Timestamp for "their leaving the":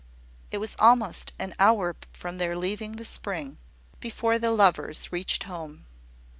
2.39-3.05